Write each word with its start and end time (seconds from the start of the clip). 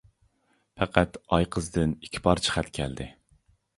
پەقەت 0.79 1.19
ئايقىزدىن 1.37 1.93
ئىككى 2.07 2.23
پارچە 2.29 2.57
خەت 2.59 2.73
كەلدى. 2.79 3.09